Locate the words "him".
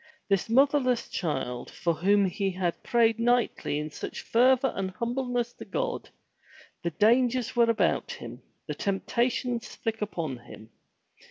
8.13-8.41, 10.37-10.71